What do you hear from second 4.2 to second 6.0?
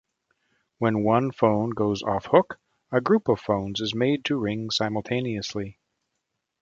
to ring simultaneously.